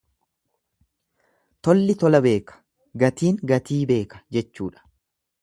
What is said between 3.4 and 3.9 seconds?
gatii